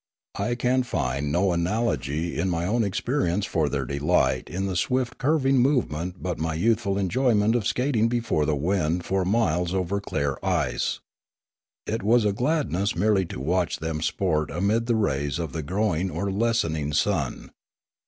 [0.39, 5.19] I can find no analogy in my own experience for their delight in the swift
[5.19, 10.39] curving movement but my youthful enjoyment of skating before the wind for miles over clear
[10.41, 11.01] ice.
[11.85, 15.93] It was a gladness merely to watch them sport amid the rays of the grow
[15.93, 17.51] ing or lessening sun.